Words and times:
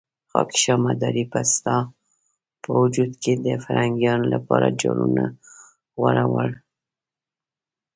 خاکيشاه 0.31 0.79
مداري 0.87 1.23
به 1.31 1.41
ستا 1.53 1.77
په 2.61 2.69
وجود 2.81 3.11
کې 3.23 3.33
د 3.45 3.47
فرهنګيانو 3.63 4.25
لپاره 4.33 4.75
جالونه 4.81 5.25
غوړول. 5.99 6.51